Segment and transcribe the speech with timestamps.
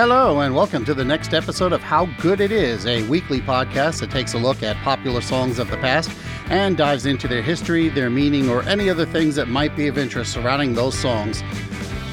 [0.00, 4.00] Hello, and welcome to the next episode of How Good It Is, a weekly podcast
[4.00, 6.10] that takes a look at popular songs of the past
[6.48, 9.98] and dives into their history, their meaning, or any other things that might be of
[9.98, 11.42] interest surrounding those songs.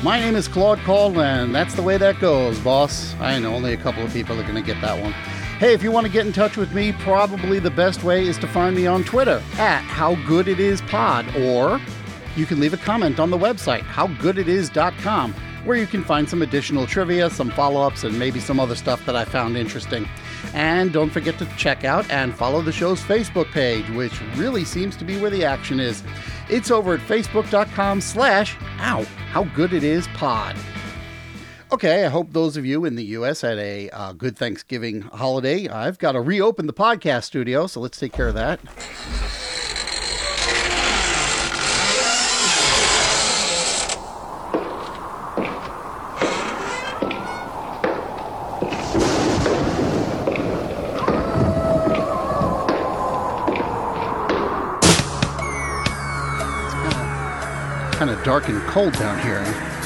[0.03, 3.15] My name is Claude Cole, and that's the way that goes, boss.
[3.21, 5.13] I know only a couple of people are going to get that one.
[5.57, 8.37] Hey, if you want to get in touch with me, probably the best way is
[8.39, 11.79] to find me on Twitter at HowGoodItIsPod, or
[12.35, 15.33] you can leave a comment on the website, howgooditis.com,
[15.67, 19.05] where you can find some additional trivia, some follow ups, and maybe some other stuff
[19.05, 20.07] that I found interesting.
[20.53, 24.95] And don't forget to check out and follow the show's Facebook page, which really seems
[24.95, 26.01] to be where the action is.
[26.49, 30.55] It's over at facebook.com slash, ow, how good it is pod.
[31.69, 33.41] Okay, I hope those of you in the U.S.
[33.41, 35.67] had a uh, good Thanksgiving holiday.
[35.67, 38.61] I've got to reopen the podcast studio, so let's take care of that.
[58.27, 59.76] Dark and cold down here.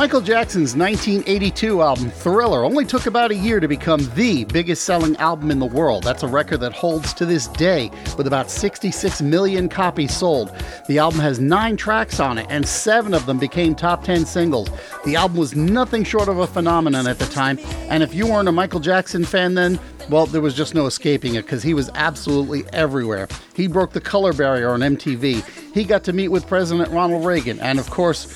[0.00, 5.14] Michael Jackson's 1982 album Thriller only took about a year to become the biggest selling
[5.16, 6.04] album in the world.
[6.04, 10.56] That's a record that holds to this day with about 66 million copies sold.
[10.88, 14.70] The album has nine tracks on it, and seven of them became top 10 singles.
[15.04, 17.58] The album was nothing short of a phenomenon at the time,
[17.90, 19.78] and if you weren't a Michael Jackson fan then,
[20.08, 23.28] well, there was just no escaping it because he was absolutely everywhere.
[23.54, 25.44] He broke the color barrier on MTV.
[25.74, 28.34] He got to meet with President Ronald Reagan, and of course,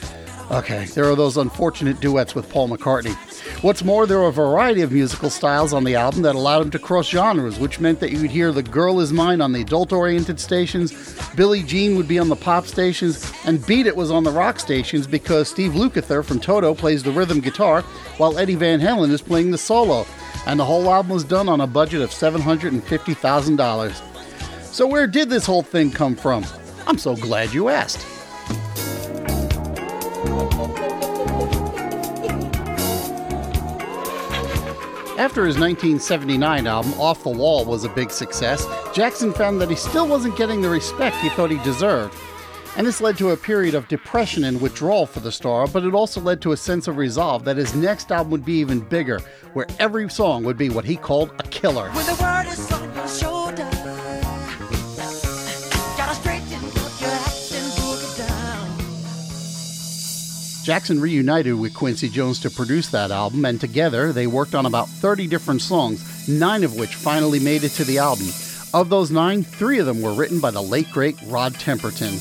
[0.50, 3.14] Okay, there are those unfortunate duets with Paul McCartney.
[3.62, 6.70] What's more, there are a variety of musical styles on the album that allowed him
[6.72, 9.90] to cross genres, which meant that you'd hear The Girl Is Mine on the adult
[9.90, 10.92] oriented stations,
[11.34, 14.60] Billie Jean would be on the pop stations, and Beat It was on the rock
[14.60, 17.80] stations because Steve Lukather from Toto plays the rhythm guitar,
[18.18, 20.06] while Eddie Van Halen is playing the solo.
[20.46, 24.66] And the whole album was done on a budget of $750,000.
[24.66, 26.44] So, where did this whole thing come from?
[26.86, 28.13] I'm so glad you asked.
[35.16, 39.76] After his 1979 album, Off the Wall, was a big success, Jackson found that he
[39.76, 42.18] still wasn't getting the respect he thought he deserved.
[42.76, 45.94] And this led to a period of depression and withdrawal for the star, but it
[45.94, 49.20] also led to a sense of resolve that his next album would be even bigger,
[49.52, 51.88] where every song would be what he called a killer.
[60.64, 64.88] Jackson reunited with Quincy Jones to produce that album, and together they worked on about
[64.88, 68.28] 30 different songs, nine of which finally made it to the album.
[68.72, 72.14] Of those nine, three of them were written by the late great Rod Temperton.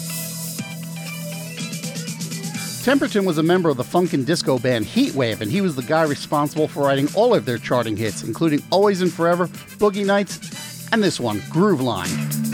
[2.83, 5.81] Temperton was a member of the funk and disco band Heatwave, and he was the
[5.81, 9.47] guy responsible for writing all of their charting hits, including Always and Forever,
[9.79, 12.52] Boogie Nights, and this one, Groove Line.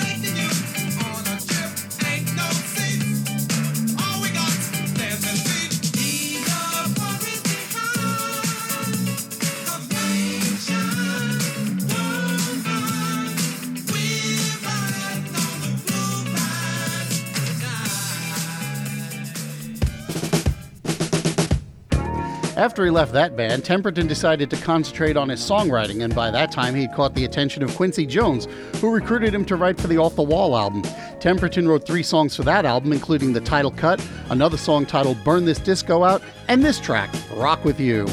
[22.59, 26.51] After he left that band, Temperton decided to concentrate on his songwriting, and by that
[26.51, 28.49] time he'd caught the attention of Quincy Jones,
[28.81, 30.81] who recruited him to write for the Off the Wall album.
[31.21, 35.45] Temperton wrote three songs for that album, including the title cut, another song titled Burn
[35.45, 38.05] This Disco Out, and this track, Rock With You.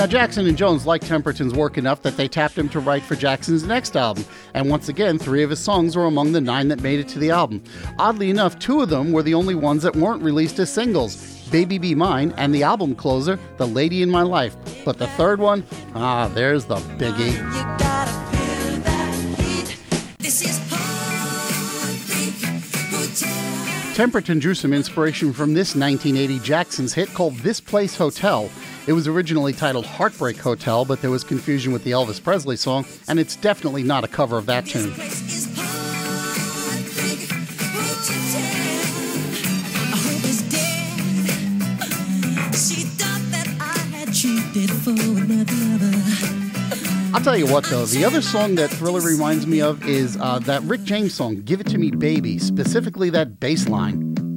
[0.00, 3.16] Now, Jackson and Jones liked Temperton's work enough that they tapped him to write for
[3.16, 4.24] Jackson's next album,
[4.54, 7.18] and once again, three of his songs were among the nine that made it to
[7.18, 7.62] the album.
[7.98, 11.76] Oddly enough, two of them were the only ones that weren't released as singles Baby
[11.76, 14.56] Be Mine and the album closer, The Lady in My Life.
[14.86, 17.89] But the third one, ah, there's the biggie.
[24.00, 28.48] Temperton drew some inspiration from this 1980 Jackson's hit called This Place Hotel.
[28.86, 32.86] It was originally titled Heartbreak Hotel, but there was confusion with the Elvis Presley song,
[33.08, 34.94] and it's definitely not a cover of that tune.
[47.30, 50.64] Tell you what, though, the other song that Thriller reminds me of is uh, that
[50.64, 54.29] Rick James song, Give It To Me Baby, specifically that bass line.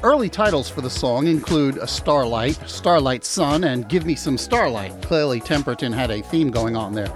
[0.00, 5.02] Early titles for the song include A Starlight, Starlight Sun, and Give Me Some Starlight.
[5.02, 7.12] Clearly, Temperton had a theme going on there.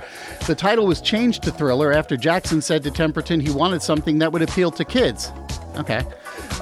[0.48, 4.32] The title was changed to Thriller after Jackson said to Temperton he wanted something that
[4.32, 5.30] would appeal to kids.
[5.76, 6.04] Okay.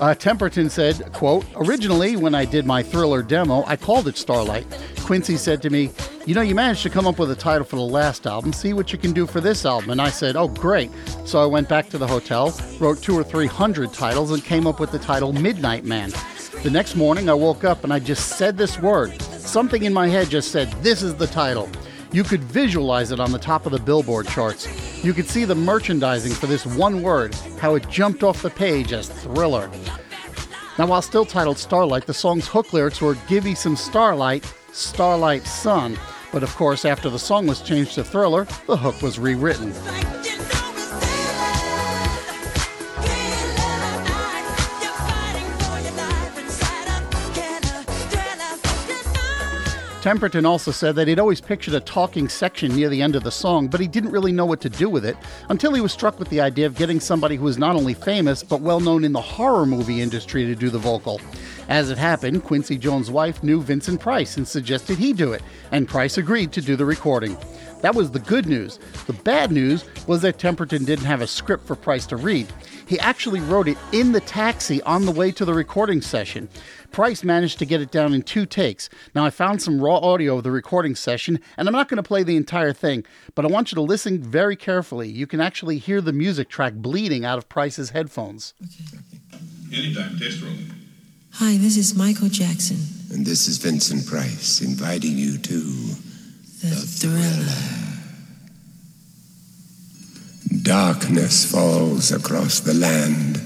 [0.00, 4.66] Uh, Temperton said, quote, Originally, when I did my Thriller demo, I called it Starlight.
[5.00, 5.90] Quincy said to me,
[6.26, 8.52] You know, you managed to come up with a title for the last album.
[8.52, 9.90] See what you can do for this album.
[9.90, 10.90] And I said, Oh, great.
[11.24, 14.66] So I went back to the hotel, wrote two or three hundred titles, and came
[14.66, 16.12] up with the title Midnight Man.
[16.62, 19.20] The next morning, I woke up and I just said this word.
[19.22, 21.68] Something in my head just said, This is the title.
[22.12, 24.66] You could visualize it on the top of the billboard charts.
[25.02, 28.92] You could see the merchandising for this one word, how it jumped off the page
[28.92, 29.70] as thriller.
[30.78, 35.46] Now, while still titled Starlight, the song's hook lyrics were Give Me Some Starlight, Starlight
[35.46, 35.98] Sun.
[36.32, 39.72] But of course, after the song was changed to Thriller, the hook was rewritten.
[50.00, 53.30] Temperton also said that he'd always pictured a talking section near the end of the
[53.30, 55.14] song, but he didn't really know what to do with it
[55.50, 58.42] until he was struck with the idea of getting somebody who was not only famous
[58.42, 61.20] but well known in the horror movie industry to do the vocal.
[61.68, 65.86] As it happened, Quincy Jones' wife knew Vincent Price and suggested he do it, and
[65.86, 67.36] Price agreed to do the recording.
[67.80, 68.78] That was the good news.
[69.06, 72.46] The bad news was that Temperton didn't have a script for Price to read.
[72.86, 76.48] He actually wrote it in the taxi on the way to the recording session.
[76.90, 78.88] Price managed to get it down in two takes.
[79.14, 82.02] Now, I found some raw audio of the recording session, and I'm not going to
[82.02, 83.04] play the entire thing,
[83.34, 85.08] but I want you to listen very carefully.
[85.08, 88.54] You can actually hear the music track bleeding out of Price's headphones.
[88.62, 89.38] Okay.
[89.72, 90.52] Anytime, test roll.
[91.34, 92.78] Hi, this is Michael Jackson.
[93.14, 95.94] And this is Vincent Price inviting you to
[96.60, 97.80] The, the thriller.
[100.62, 103.36] Darkness falls across the land.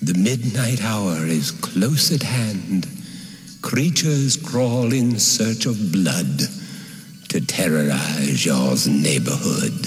[0.00, 2.86] The midnight hour is close at hand.
[3.60, 6.40] Creatures crawl in search of blood
[7.28, 9.86] to terrorize your neighborhood.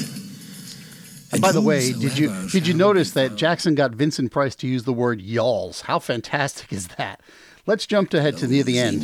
[1.32, 4.68] And by the way, did you did you notice that Jackson got Vincent Price to
[4.68, 5.82] use the word y'alls?
[5.82, 7.20] How fantastic is that?
[7.66, 9.02] Let's jump ahead to near the end.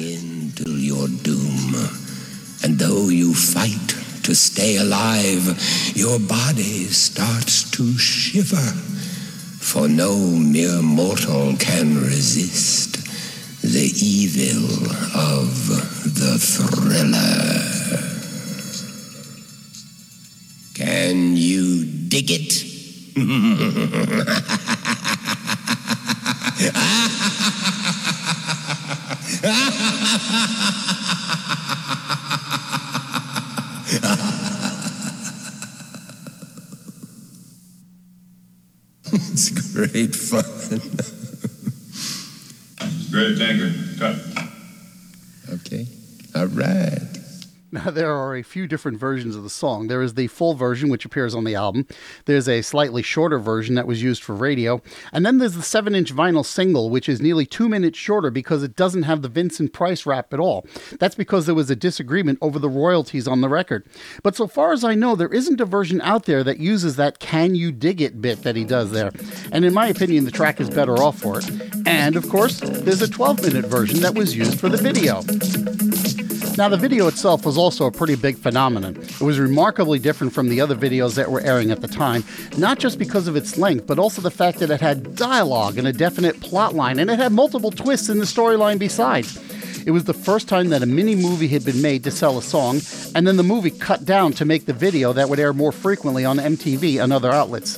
[2.63, 5.45] And though you fight to stay alive,
[5.95, 8.71] your body starts to shiver
[9.61, 12.97] for no mere mortal can resist
[13.61, 14.65] the evil
[15.15, 15.67] of
[16.03, 17.61] the thriller.
[20.73, 22.65] Can you dig it?
[39.13, 40.43] it's great fun.
[42.81, 43.71] It's great tanker.
[43.99, 44.15] Cut.
[45.53, 45.85] Okay.
[46.35, 47.10] All right.
[47.81, 49.87] Now, there are a few different versions of the song.
[49.87, 51.87] There is the full version, which appears on the album.
[52.25, 54.81] There's a slightly shorter version that was used for radio.
[55.13, 58.61] And then there's the 7 inch vinyl single, which is nearly two minutes shorter because
[58.61, 60.65] it doesn't have the Vincent Price rap at all.
[60.99, 63.85] That's because there was a disagreement over the royalties on the record.
[64.21, 67.19] But so far as I know, there isn't a version out there that uses that
[67.19, 69.11] Can You Dig It bit that he does there.
[69.53, 71.49] And in my opinion, the track is better off for it.
[71.87, 75.21] And of course, there's a 12 minute version that was used for the video.
[76.57, 78.97] Now, the video itself was also a pretty big phenomenon.
[78.97, 82.23] It was remarkably different from the other videos that were airing at the time,
[82.57, 85.87] not just because of its length, but also the fact that it had dialogue and
[85.87, 89.37] a definite plot line, and it had multiple twists in the storyline besides.
[89.87, 92.43] It was the first time that a mini movie had been made to sell a
[92.43, 92.81] song,
[93.15, 96.25] and then the movie cut down to make the video that would air more frequently
[96.25, 97.77] on MTV and other outlets.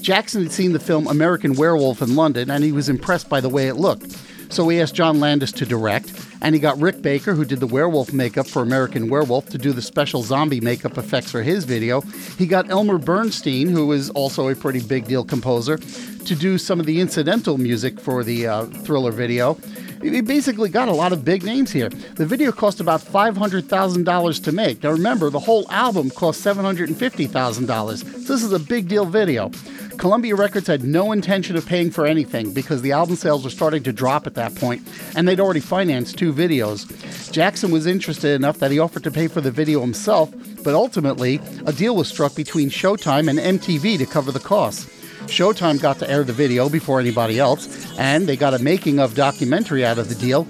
[0.00, 3.48] Jackson had seen the film American Werewolf in London, and he was impressed by the
[3.48, 4.16] way it looked.
[4.50, 7.68] So we asked John Landis to direct, and he got Rick Baker, who did the
[7.68, 12.00] werewolf makeup for American Werewolf, to do the special zombie makeup effects for his video.
[12.36, 16.80] He got Elmer Bernstein, who is also a pretty big deal composer, to do some
[16.80, 19.56] of the incidental music for the uh, thriller video.
[20.02, 21.90] He basically got a lot of big names here.
[21.90, 24.82] The video cost about $500,000 to make.
[24.82, 27.98] Now remember, the whole album cost $750,000.
[27.98, 29.50] So this is a big deal video.
[29.98, 33.82] Columbia Records had no intention of paying for anything because the album sales were starting
[33.82, 34.80] to drop at that point,
[35.14, 37.30] and they'd already financed two videos.
[37.30, 40.32] Jackson was interested enough that he offered to pay for the video himself,
[40.64, 44.99] but ultimately, a deal was struck between Showtime and MTV to cover the costs.
[45.26, 49.14] Showtime got to air the video before anybody else, and they got a making of
[49.14, 50.42] documentary out of the deal.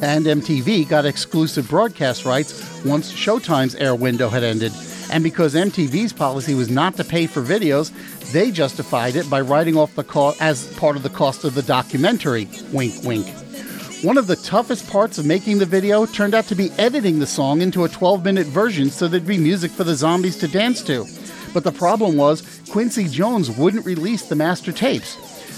[0.00, 4.72] And MTV got exclusive broadcast rights once Showtime's air window had ended.
[5.10, 7.90] And because MTV's policy was not to pay for videos,
[8.32, 11.62] they justified it by writing off the cost as part of the cost of the
[11.62, 12.48] documentary.
[12.72, 13.26] Wink, wink.
[14.02, 17.26] One of the toughest parts of making the video turned out to be editing the
[17.26, 20.82] song into a 12 minute version so there'd be music for the zombies to dance
[20.84, 21.04] to.
[21.52, 25.16] But the problem was, Quincy Jones wouldn't release the master tapes.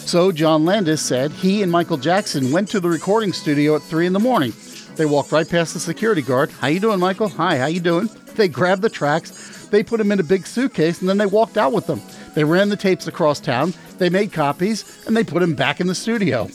[0.09, 4.07] So John Landis said he and Michael Jackson went to the recording studio at 3
[4.07, 4.53] in the morning.
[4.97, 6.51] They walked right past the security guard.
[6.51, 7.29] How you doing, Michael?
[7.29, 8.09] Hi, how you doing?
[8.35, 11.59] They grabbed the tracks, they put them in a big suitcase, and then they walked
[11.59, 12.01] out with them.
[12.35, 15.87] They ran the tapes across town, they made copies, and they put them back in
[15.87, 16.49] the studio.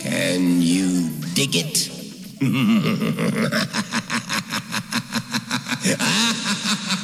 [0.00, 1.90] Can you dig it?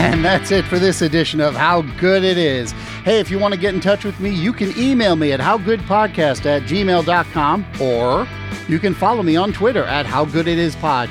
[0.00, 2.72] And that's it for this edition of How Good It Is.
[3.04, 5.40] Hey, if you want to get in touch with me, you can email me at
[5.40, 8.26] howgoodpodcast at gmail.com or
[8.68, 11.10] you can follow me on Twitter at howgooditispod.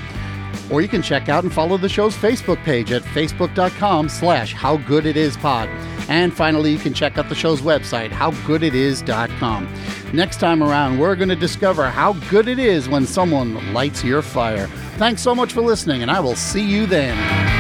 [0.72, 5.99] Or you can check out and follow the show's Facebook page at facebook.com slash howgooditispod.
[6.10, 9.74] And finally, you can check out the show's website, howgooditis.com.
[10.12, 14.24] Next time around, we're going to discover how good it is when someone lights your
[14.24, 14.68] fire.
[14.98, 17.59] Thanks so much for listening, and I will see you then.